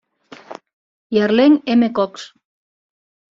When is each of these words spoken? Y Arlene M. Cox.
Y 1.11 1.19
Arlene 1.19 1.61
M. 1.67 1.93
Cox. 1.93 2.33